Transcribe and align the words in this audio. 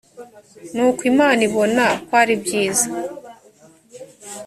nuko 0.73 1.01
imana 1.11 1.39
ibona 1.49 1.83
ko 2.07 2.11
ari 2.21 2.33
byiza 2.43 2.87